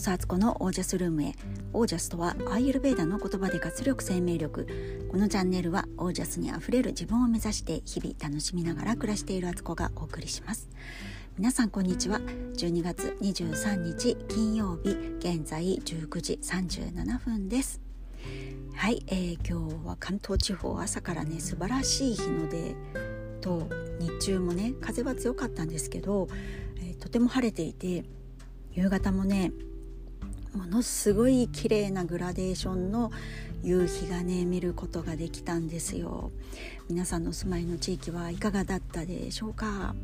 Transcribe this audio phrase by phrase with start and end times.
[0.00, 1.34] こそアツコのオージャスルームへ。
[1.74, 5.06] オージャスとはアーユルベーダの言葉で活力生命力。
[5.10, 10.70] このチャンネルはオージャスにあふれる自分を目指して日々楽しみながら暮らしているアツコがお送りします。
[11.36, 12.18] 皆さんこんにちは。
[12.18, 17.82] 12月23日金曜日現在19時37分です。
[18.76, 22.74] はい、えー、今日は関東地方朝からね素晴らしい日の出
[23.42, 26.26] と日中もね風は強かったんですけど、
[26.78, 28.06] えー、とても晴れていて
[28.72, 29.52] 夕方もね
[30.54, 33.12] ものすごい綺麗なグラデーションの
[33.62, 36.32] 夕日がね見ることができたんですよ。
[36.88, 39.94] 皆さんのお住まいの地域はいかがだったでしょうか、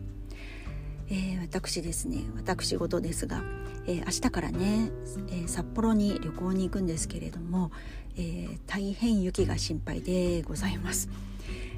[1.09, 2.25] えー、私ですね。
[2.37, 3.43] 私事ですが、
[3.87, 4.91] えー、明日からね、
[5.29, 7.73] えー、札幌に旅行に行くんですけれども、
[8.19, 11.11] え大変雪が心配でございます、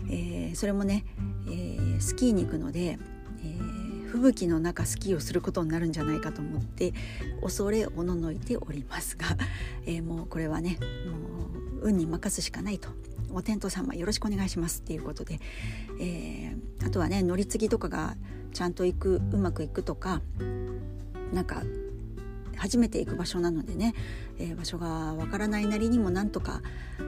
[0.09, 1.05] えそれもね、
[1.51, 2.99] えスキーに行くので、
[4.11, 6.95] 吹雪の中スキーをすることになるんじゃないかと思って
[7.43, 9.27] 恐れおののいておりますが、
[9.87, 11.47] えー、もうこれはねも
[11.83, 12.89] う運に任すしかないと。
[13.31, 14.81] お天道様よろしくお願いします。
[14.81, 15.39] っていうことで、
[16.01, 18.17] えー、あとはね乗り継ぎとかが
[18.55, 20.23] ちゃんと行くうまくいくとか
[21.35, 21.63] なんか
[22.59, 23.95] 初めて行く場所なのでね、
[24.39, 26.63] えー、場所がわからないなりにもなんとか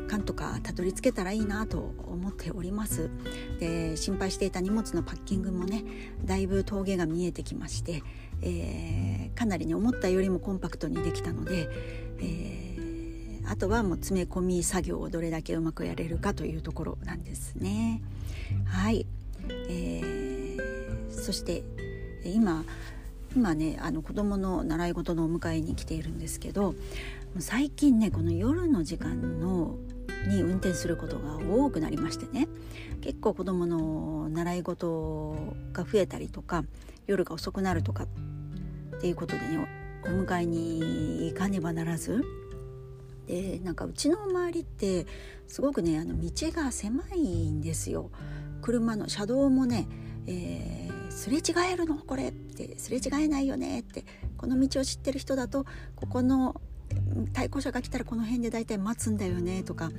[0.08, 3.10] かんとかたどり着けたらいいなと思っております。
[3.58, 5.84] で心配していた荷物のパッキングもね
[6.24, 8.02] だいぶ峠が見えてきまして、
[8.42, 11.68] えー、かなりね思ったよりもコンパクトにできたので、
[12.20, 18.02] えー、あとはもう詰め込み作業をどれだけうまくやれるかというところなんですね。
[18.64, 19.06] はい、
[19.68, 21.62] えー、そして
[22.24, 22.64] 今
[23.36, 26.74] 今ねあの子供の習い事のお迎えに来ているんですけど
[27.38, 29.76] 最近ねこの夜の時間の
[30.28, 32.48] に運転することが多くなりましてね。
[33.00, 36.64] 結構子供の習い事が増えたりとか
[37.06, 39.66] 夜が遅くなるとかっていうことでね
[40.04, 42.22] お迎えに行かねばならず。
[43.26, 45.06] でなんかうちの周りって
[45.46, 48.10] すごくねあの道が狭いんですよ。
[48.60, 49.88] 車の車道もね、
[50.26, 54.04] えーすれ違えるのこれってすれ違えないよねって
[54.36, 55.66] この道を知ってる人だと
[55.96, 56.60] ここの
[57.32, 59.90] 対向車が来たらこの辺で大体待つんだよねとか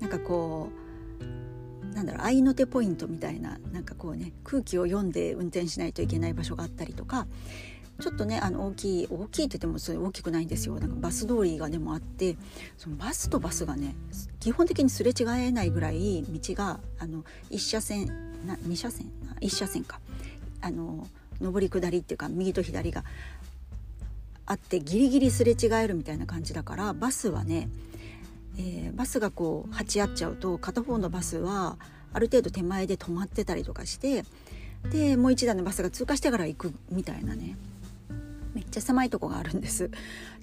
[0.00, 7.26] なんかこうなんだろう合いの手ポイントみたいななんかこうね空気を読んで運転しないといけない場所があったりとか
[8.00, 10.78] ちょっとねあの大きい大きいって言ってもそれ大きくないんですよ。
[10.80, 12.36] なんかバス通りがでもあって
[12.78, 13.94] そのバスとバスがね
[14.40, 18.06] 基本的にすれ違えないぐらい道があの1車線
[18.46, 20.00] な2車線？1車線か。
[20.62, 21.06] あの
[21.40, 23.04] 上り下りっていうか右と左が
[24.46, 27.68] あってギリギリすれ違えるみたいな感じだからバスはね、
[28.58, 31.76] えー、バスがこう鉢合っちゃうと片方のバスは
[32.12, 34.24] ある程度手前で止まってたりとかして
[34.90, 37.56] でもう一段のバスが通過してから行くみたいなね。
[38.54, 39.90] めっちゃ狭いとこがあるんです。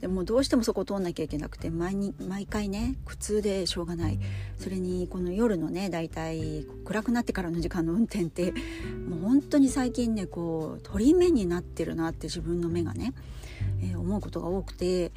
[0.02, 4.20] でもどうしてもそこを通んなきゃいけなくて毎に毎回ね苦痛でしょうがない。
[4.58, 8.54] それにこの夜のねだいたい暗くなってからの時間の運転って
[9.08, 13.14] もう本当に最近ねこう鳥目になってるなって自分の目がね、
[13.82, 15.12] えー、思うことが多くて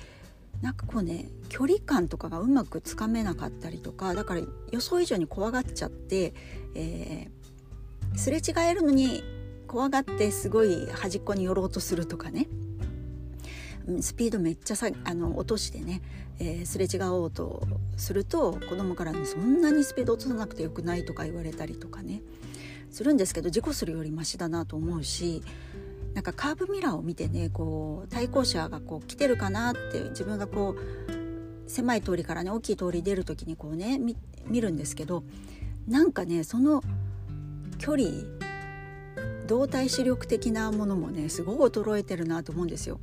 [0.60, 6.34] なんかこうね距離感とかがうまくつかめなかったりとかだから予想以上に怖がっちゃって、
[6.74, 9.24] えー、すれ違えるのに
[9.66, 12.46] 怖がってすごい端っこに寄ろうとするとかね。
[14.00, 16.02] スピードめっちゃさあの落としてね、
[16.38, 17.66] えー、すれ違おうと
[17.96, 22.22] すると子供からねそんなにスピード落とさなくてよくないとか言われたりとかね
[22.90, 25.42] するんですけど事故するよりマシだなと思うし
[26.14, 33.98] なんかカーブミラーを見てねこう対向車がこう来てるかなって自分がこう狭い通りからね大きい通り出る時にこうね
[34.46, 35.24] 見るんですけど
[35.88, 36.82] なんかねその
[37.78, 38.10] 距離
[39.46, 43.00] 動体視力的なものもねすごい衰えてるなと思うんですよ。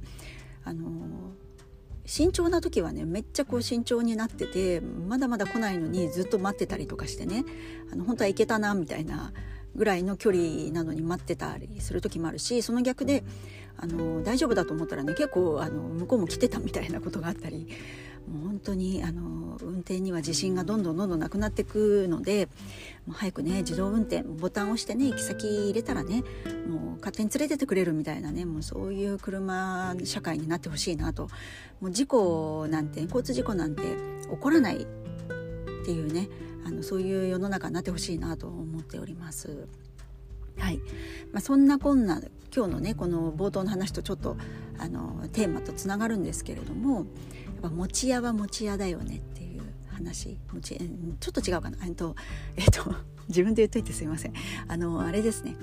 [0.64, 0.90] あの
[2.06, 7.46] 慎重な時はねめっちゃこう慎重になっててまだまだ来ないのにずっと待ってたりとかしてね
[7.92, 9.32] あの本当は行けたなみたいな
[9.76, 13.24] ぐらいの距離なのに待ってたりする時もあるしその逆で
[13.78, 17.68] あの大丈夫だと思ったらね結構あの向こうも来てたみたいなことがあったり
[18.28, 22.48] もう本当にあの運転には自信がどんどんどんどんなくなっていくので
[23.06, 26.24] もう早くね自動運転ボタンを押してね行き先入れたらね
[26.68, 31.28] もう勝手に連れてってくれるみたいなねもうそういう車社会になってほしいなと
[31.82, 33.82] もう事故なんて交通事故なんて
[34.30, 34.86] 起こらないっ
[35.86, 36.30] ていうね
[36.66, 39.68] あのそういう世の中になってほしいなと思っております。
[40.60, 40.78] はい。
[41.32, 42.22] まあ、そんなこんな
[42.56, 44.36] 今日のねこの冒頭の話とちょっと
[44.78, 47.06] あのテーマとつながるんですけれどもやっ
[47.62, 49.62] ぱ餅屋は餅屋だよねっていう
[49.94, 50.78] 話餅
[51.20, 51.78] ちょっと違うかな。
[51.86, 52.16] えっと
[52.58, 52.94] えっと
[53.28, 54.34] 自分で言っといてすいません。
[54.68, 55.56] あのあれですね。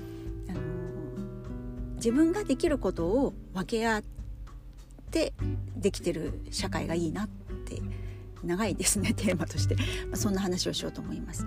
[0.49, 0.59] あの
[1.95, 4.03] 自分ができることを分け合っ
[5.11, 5.33] て
[5.75, 7.27] できてる社会がいいなっ
[7.65, 7.81] て
[8.43, 9.81] 長いですねテーマとして、ま
[10.13, 11.45] あ、そんな話をしようと思います。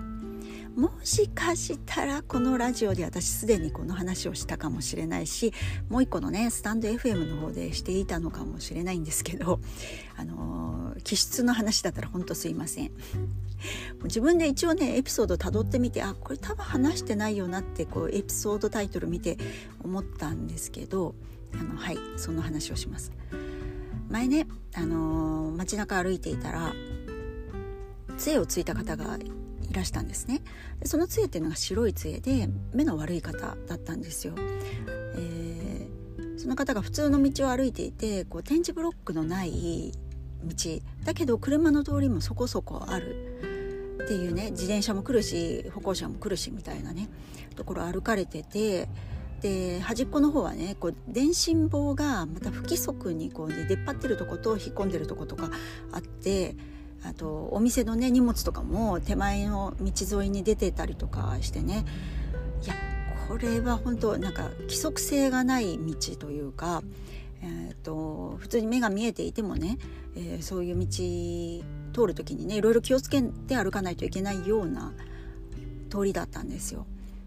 [0.75, 5.53] もしかしたらこのラジオで私すでにこの話をしたかもしれないし
[5.89, 9.59] もう一個のねスタンド FM の方でしていたのかもしれないんですけど
[10.15, 12.91] あの気質の話だったらほんとすいません。
[14.05, 19.37] 自分で一応ねエピソードたどってみてあこれ多分話してないよなってこうエピソードタイトル見て
[19.83, 21.13] 思ったんですけど
[21.53, 23.11] あのはいその話をします。
[24.09, 26.73] 前ね、あの街中歩いていたら
[28.17, 29.17] 杖をついた方が
[29.71, 30.41] いらしたんですね。
[30.79, 34.35] でその杖っていうのが白い杖で目の悪い方だったんですよ、
[35.15, 39.93] えー、その方が普通の道を歩いていてこう点字ブロックのない
[40.43, 40.55] 道。
[41.03, 43.31] だけど車の通りもそこそこある。
[44.03, 47.07] っていうね自転車も来るし歩行者も来るしみたいなね
[47.55, 48.89] ところ歩かれてて
[49.41, 55.49] で端っこの方はねこう電信棒がまた不規則にこう、ね、出っ張ってるとこと引っ込んでるとことか
[55.91, 56.55] あって
[57.03, 61.85] あとお店のね荷物とかも手前の道沿いに出てたりとかしてね
[62.63, 62.75] いや
[63.27, 66.83] これは本当なんか規則性がない道というか、
[67.41, 69.77] えーと、普通に目が見えていてもね、
[70.15, 70.85] えー、そういう道
[71.93, 74.91] 通る時にねいろいろ気をつけて歩かないといけないような
[75.89, 76.85] 通りだったんですよ。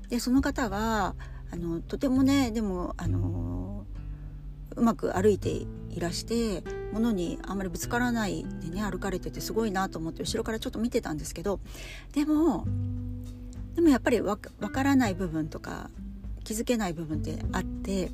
[0.09, 1.15] でその方が
[1.51, 3.87] あのとてもねでもあの
[4.77, 5.67] うまく歩いてい
[5.99, 6.63] らして
[6.95, 11.59] 物にあんまりぶつからないでね歩かれててすごいなと思って後ろからちょっと見てたんですけど
[12.13, 12.65] でも
[13.75, 15.91] でもやっぱりわからない部分とか
[16.45, 18.11] 気づけない部分ってあって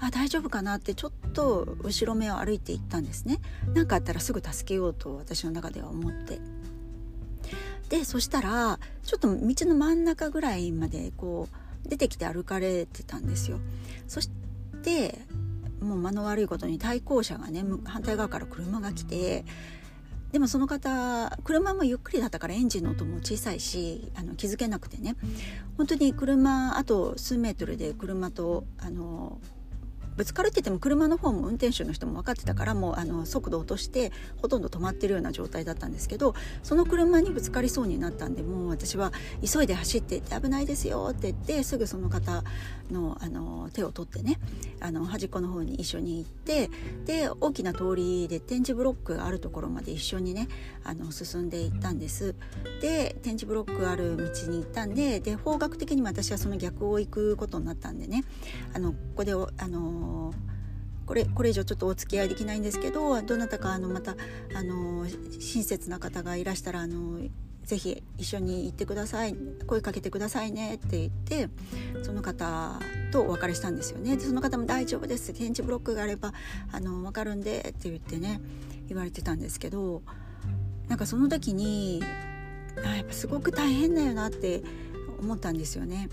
[0.00, 3.38] あ大丈夫かなってちょっと後ろ目を歩いていったんですね。
[3.74, 6.40] 何かあったらすぐ助けようと私の中では思って。
[7.88, 9.36] でそしたらちょっと道
[9.66, 11.48] の真ん中ぐらいまでこ
[11.84, 13.60] う出てきて歩かれてたんですよ。
[14.08, 14.30] そし
[14.82, 15.18] て
[15.82, 19.44] もう間の悪いことに対向車がね反対側から車が来て
[20.32, 25.14] でもその方車もゆっくりだったからエンジンの音も小さいしあの気づけなくてね。
[25.76, 29.38] 本当に車あと数メートルで車とあの
[30.16, 39.12] ぶつかるって言っても車の方も運転手の人も分かってたからもうあの速度落としてほとんど止まってるような状態だったんですけどその車にぶつかりそうになったんでもう私は
[39.42, 42.44] 急いで走っていって危ないですよって言ってすぐその方
[42.90, 44.38] のあの手を取ってね
[44.80, 46.70] あの端っこの方に一緒に行って
[47.04, 50.48] で大きな通りで点字ブロックがあるところまで一緒にね
[50.84, 52.34] あの進んでいったんです。
[52.80, 58.24] で点字ブロックある道に行ったんでで方角的にも私はその逆を行くことになったんでね
[58.74, 60.34] あのここであのの
[61.06, 64.16] これこれ以上ちょっとお付き合いできないんですけどどなたかあのまた
[64.54, 65.06] あの
[65.40, 67.20] 親切な方がいらしたらあの
[67.64, 69.36] ぜひ一緒に行ってください。
[69.66, 70.74] 声かけてくださいね。
[70.74, 71.48] って言って
[72.02, 72.80] その方
[73.12, 74.16] とお別れしたんですよね。
[74.16, 75.32] でその方も「大丈夫です。
[75.32, 76.32] 検知ブロックがあれば
[76.72, 78.40] あの分かるんで」って言ってね
[78.88, 80.02] 言われてたんですけど
[80.88, 82.02] なんかその時に
[82.84, 84.62] あやっぱすごく大変だよなって
[85.20, 86.08] 思ったんですよね。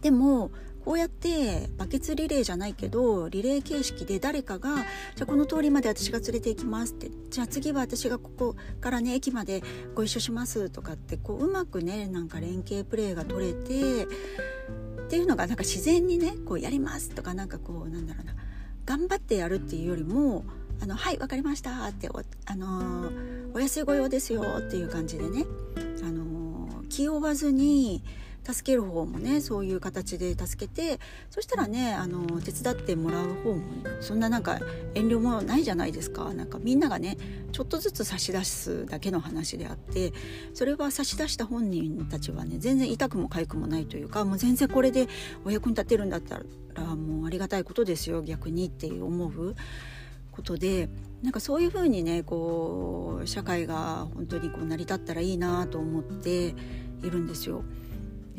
[0.00, 0.52] でも
[0.84, 4.76] こうやってバケツリレーじゃないけどリレー形式で誰かが
[5.14, 9.62] 「じゃあこの通りまで私が連れて行きます」って「じゃあ次は私がここからね駅まで
[9.94, 14.06] ご一緒します」とかってこううまくねなんか連携プレーが取れてっ
[15.08, 18.34] ていうのがなんか自然にねこうやりますとかなんかこうなんだろうな。
[18.90, 20.44] 頑張ってやるっていうよりも
[20.82, 25.46] 「あのはい分かりました」ってお,、あのー、お安いご用ですよっていう感じでね、
[26.02, 28.02] あのー、気負わずに
[28.44, 30.98] 助ける方もねそういう形で助けて
[31.30, 33.62] そしたらねあの手伝ってもらう方も
[34.00, 34.58] そんななんか
[34.94, 37.16] 遠慮もないじゃないですかなんかみんながね
[37.52, 40.12] ちょっとずつ差し出すだけの話であって
[40.54, 45.08] それは差し出した本人たちはね全然痛くも痒くもないというかもう全然これで
[45.44, 46.40] お役に立てるんだった
[46.74, 49.54] らもうありがたいことですよ逆にって思う
[50.32, 50.88] ことで
[51.22, 56.54] なんかそういうふうにねこう社会が本当にこう成り立ったらいいなと思って
[57.02, 57.62] いるんですよ。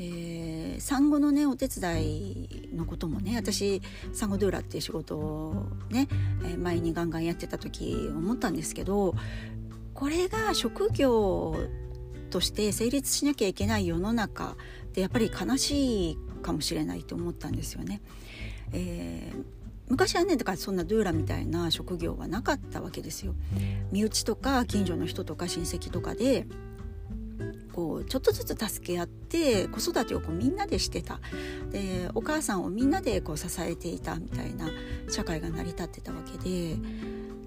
[0.03, 6.07] えー、産後のねお手伝いのこともね私産後ドゥーラっていう仕事をね、
[6.43, 9.13] え前にガンガンやってた時思ったんですけど
[9.93, 11.55] これが職業
[12.31, 14.55] として成立しなきゃいけない世の中っ
[14.91, 18.01] てやっぱり悲しいかもしれないと思ったんですよね。
[18.73, 23.35] えー昔はねだからそんなドゥーラみたいな職業はなかったわけですよ。
[23.91, 26.47] 身内とか近所の人とか親戚とかで
[27.73, 31.19] こうちょっとずつ助け合って子育てをこうみんなでしてた。
[31.71, 34.69] でお母さんをみんなでこう支えていたみたいな
[35.09, 36.77] 社会が成り立ってたわけで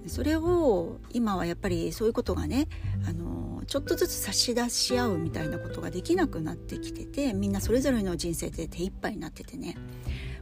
[0.06, 2.68] それを今はやっぱりそういうことがね
[3.06, 9.76] あのちょっとずつ差し出し合うみたいなことができなくなってきててみんなそれぞれの人生で手一杯になっててね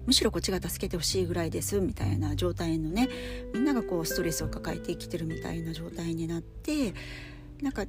[0.07, 3.09] むしろこっちが助けてほしいぐらいですみたいな状態のね
[3.55, 6.95] みんながこうストレスを抱えて生きてるみたいな状態になって
[7.62, 7.85] なんか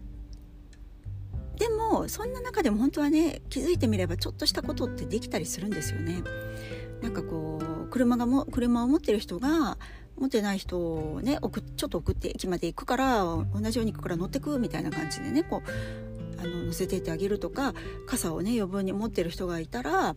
[1.63, 6.21] でもそんな中でも本当はね気づいてみればちょっとしたことってできたりするんですよね。
[7.01, 9.77] なんかこう車がも車を持ってる人が
[10.17, 17.73] 持ってない人をね送ちょっと送って駅まで行くから同じように行くから乗ってくみたいな感じでねこうあの乗せてってあげるとか
[18.07, 20.15] 傘をね余分に持ってる人がいたらあ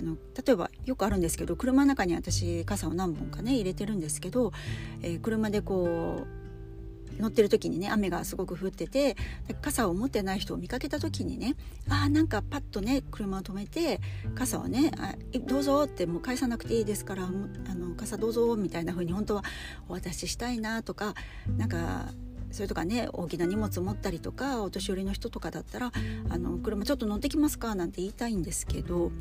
[0.00, 4.52] の例えばよくあるんですけど車の中に私傘を何本かね入れてるんですけど、
[5.02, 6.45] えー、車でこう
[7.18, 9.16] 乗ってる時にね雨がすごく降ってて
[9.62, 11.54] 傘を持ってない人を見かけた時にね
[11.88, 14.00] あなんかパッとね車を止めて
[14.34, 15.14] 傘をねあ
[15.46, 17.28] どうぞってもう返さなくていいですからあ
[17.74, 19.44] の傘どうぞみたいな風に本当は
[19.88, 21.14] お渡ししたいなとか
[21.56, 22.06] なんか
[22.52, 25.92] それとかね大きな荷物持ったりとかお年寄りの人とかだったら
[26.30, 29.12] 「あの車ちょっと乗ってきますか」なんて言いたいんですけど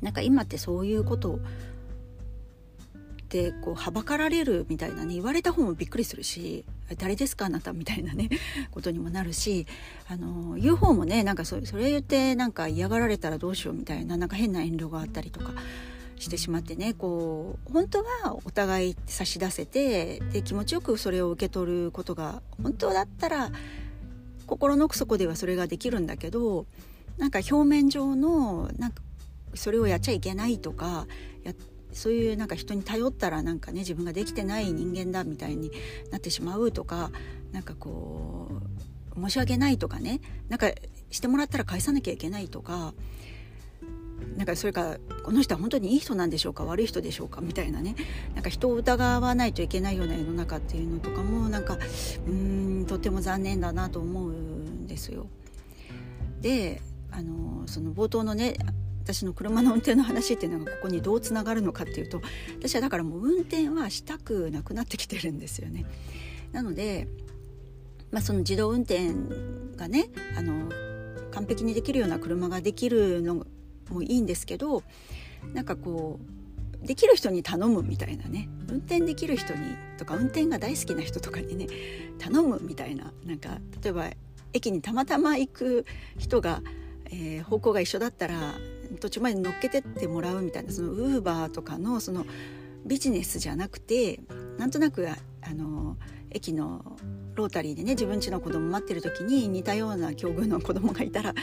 [0.00, 1.40] なんか今ってそういうこと
[3.28, 6.64] ってこうはばかられるみたいなね言われた方もびっくりするし
[6.96, 8.30] 誰ですかあなたみたいなね
[8.72, 9.66] ことにもなるし
[10.08, 15.52] あの言う方もねなんかそそれ言ってなんか嫌がられたらどうしようみたいななんか変な遠慮があったりとか
[16.16, 23.52] してしまってねこう本当はお互い差し出せてで気持ちよくそれを受け取ることが本当だったら
[24.46, 26.64] 心の奥底ではそれができるんだけど
[27.18, 29.02] なんか表面上のなんか
[29.54, 31.06] それをやっちゃいけないとか
[31.44, 31.52] や
[31.92, 35.70] そういうなんか人に頼ったらなんかね自分ができてない人間だみたいに
[36.10, 37.10] なってしまうとか
[37.52, 38.48] なんかこ
[39.16, 40.70] う申し訳ないとかねなんか
[41.10, 42.94] してもらったら返さなきゃいけないとか
[44.36, 47.96] なんかそれかこの人は本当にいい人なんでしょうか悪い人でしょうかみたいなね
[48.34, 51.78] なんか人を疑わないといけないような世の中っていうのとかもなんか
[52.26, 55.26] うんとっても残念だなと思うんですよ。
[56.40, 56.80] で
[57.10, 58.54] あのその冒頭のね
[59.08, 62.20] 私の車の運転の話っていうのがここにどうつながるのかっていうと
[62.58, 65.86] 私はだからもう運転はしたくなくなってきてるんですよね。
[66.52, 67.08] なので、
[68.10, 69.14] まあ、その自動運転
[69.76, 70.70] がねあの
[71.30, 73.46] 完璧にできるような車ができるの
[73.88, 74.82] もいいんですけど
[75.54, 76.20] なんかこ
[76.82, 81.66] うできる人に頼むみたいなね運転できる人にとか運転が大好きな人とかにね
[82.18, 84.10] 頼むみたいななんか例えば
[84.52, 85.86] 駅にたまたま行く
[86.18, 86.62] 人が、
[87.06, 88.54] えー、方向が一緒だったら
[89.00, 92.24] 途中まで乗っけてってもらうみたいなそのウーバーとかのその
[92.86, 94.20] ビジネスじゃなくて
[94.56, 95.96] なんとなくあの
[96.30, 96.96] 駅の
[97.34, 101.34] ロータリーでね自分家の子供待ってる時に似たような境遇の子供がいたら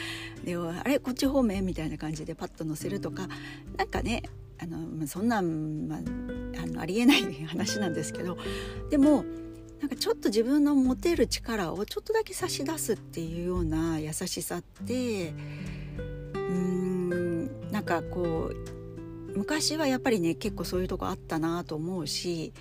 [0.44, 1.64] であれこっち方面？
[1.64, 3.28] みたいな感じでパッと乗せるとか
[3.76, 4.22] なんかね
[4.58, 5.98] あの、そんなん、まあ、
[6.62, 8.38] あのありえない話なんですけど
[8.90, 9.24] でも
[9.80, 15.34] なんかちょっと自分の持てる力をちょっとだけ差し出すっていうような優しさって
[17.86, 22.52] かこう昔はやっぱりね結構そういうとこあったなと思うし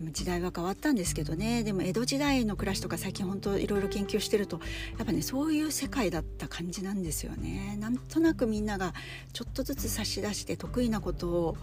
[0.00, 1.64] 時代は変わったんですけどね。
[1.64, 4.60] でも江戸時代の暮らしとか最近本当いろいろ研究してると
[4.98, 7.76] やっぱねそういう世界だった感じなんですよね。
[7.80, 8.92] なんとなくみんなが
[9.32, 11.56] ちょっとずつ差し出して得意なこと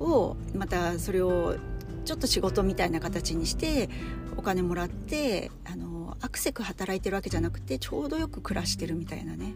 [0.00, 1.56] をまたそれを
[2.04, 3.88] ちょっと仕事みたいな形にして
[4.36, 9.54] お金もらってあのアクセク働いてるわけじゃなくてちょうどよく暮らしてるみたいなね。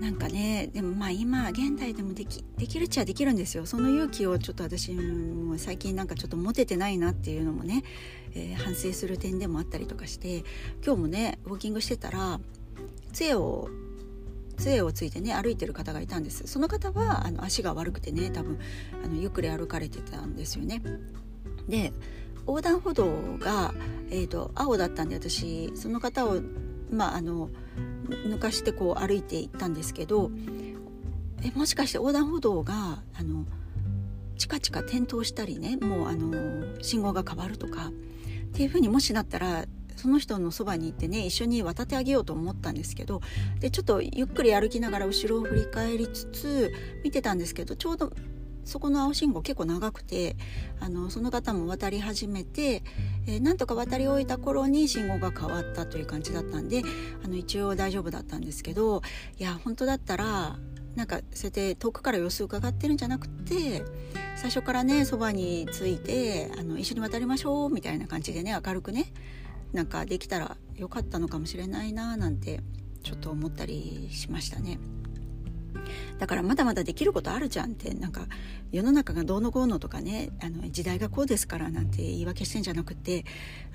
[0.00, 3.64] なんかねでもまあ今現代でもできできるっちゃできるんですよ。
[3.66, 7.82] その勇気をちょっと私も最近なんかちょっと持ててないなっていうのもね、
[8.34, 10.44] えー、反省する点でもあったりとかして
[10.84, 12.40] 今日もねウォーキングしてたら
[13.12, 13.70] 杖を
[14.58, 16.46] 杖をついてね歩いてる方がいたんです。
[16.46, 18.58] その方はあの足が悪くてね多分
[19.02, 20.82] あのゆっくり歩かれてたんですよね。
[21.68, 21.92] で
[22.46, 23.06] 横断歩道
[23.40, 23.74] が、
[24.08, 26.40] えーと青だったんで私その方を
[26.90, 27.50] まああの
[28.08, 30.30] 抜かしてこう歩いていったんですけど
[31.42, 33.44] えもしかして横断歩道があの
[34.36, 37.90] チカチカ転倒したりねもうあの信号が変わるとかっ
[38.52, 39.66] ていうふうにもしなったら
[39.96, 43.22] その人のそばに行ってね一緒に渡ってあげようと思ったんですけど
[43.60, 48.12] でちょっとゆっくり歩きながら後ろを振り返りつつ見てたんですけどちょうど
[48.66, 50.36] そこの青信号結構長くて
[50.80, 52.82] あのその方も渡り始めて、
[53.26, 56.82] えー、なんとか渡り終えた頃に信号が変わったという感じだったんで
[57.24, 59.02] あの一応大丈夫だったんですけど
[59.38, 60.58] いや本当だったら
[60.96, 63.84] なんかそうやって遠くから様子を伺ってるんじゃなくて
[64.34, 69.12] 最初からねそばについてあの一緒に渡りましょうみたいな感じでね明るくね
[69.72, 72.60] なんかできたらよかったのかもしれないななんて
[73.02, 74.78] ちょっと思ったりしましたね。
[76.18, 78.26] だからまだまだできることあるじゃんってなんか
[78.72, 83.24] 世の中がどうのこうのとかねあの時代がこうですからなんて言い訳してんじゃなくて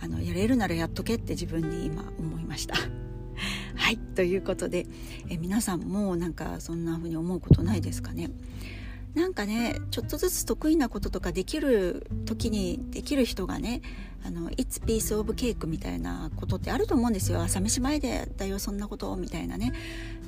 [0.01, 2.75] あのやれるならやっとけって自分に今思いました。
[3.75, 4.86] はいということで
[5.29, 8.29] え皆さんもなんかそんな風に思うことないですかね？
[9.13, 13.82] なんかねちょっとずつ得意なこととかできる時にできる人がね
[14.24, 17.41] 「あの It's piece of cake」みたいなことってあると思うんですよ。
[17.41, 19.74] 朝飯前でだよそんなことみたいなね。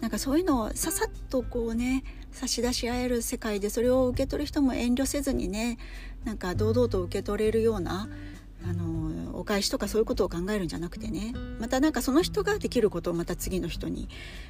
[0.01, 5.77] なんかそういうのをささっとこうね差し出し合える世界でそれを受け取る人も遠慮せずにね
[6.25, 8.09] なんか堂々と受け取れるような
[8.65, 11.33] あのお返しとかそういうことを考えるんじゃなくてね。
[11.59, 14.09] またなんかその人ができることをまた次の人に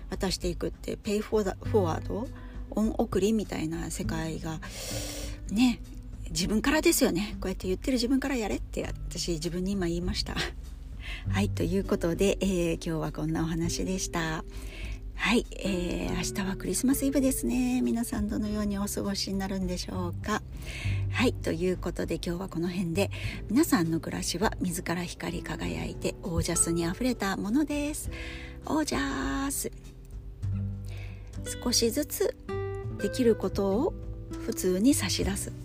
[0.09, 2.27] 渡していくってペイフォワード
[2.75, 4.59] 恩送りみたいな世界が
[5.51, 5.79] ね
[6.29, 7.35] 自分からですよね。
[7.39, 10.35] こうやって言ってる自分からやれって私自分に今言いました。
[11.29, 14.43] はいということで、えー、今日はこんなお話でした。
[15.15, 17.81] はい、えー、明日はクリスマスイブですね。
[17.81, 20.41] 皆さんどのようにお過ごしになるんでしょうか。
[21.11, 23.11] はいということで今日はこの辺で
[23.49, 28.09] 皆さんの暮らしは自ら光り輝いてオージャスにあふれたものです。
[28.65, 29.71] オージャース。
[31.63, 32.35] 少しずつ
[33.03, 33.93] できることを
[34.45, 35.62] 普通に差し出す。